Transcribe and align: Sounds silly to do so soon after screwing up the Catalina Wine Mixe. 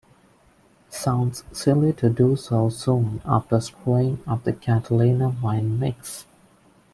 Sounds 0.89 1.43
silly 1.51 1.93
to 1.93 2.09
do 2.09 2.35
so 2.35 2.69
soon 2.69 3.21
after 3.23 3.61
screwing 3.61 4.17
up 4.25 4.43
the 4.45 4.51
Catalina 4.51 5.29
Wine 5.43 5.77
Mixe. 5.77 6.25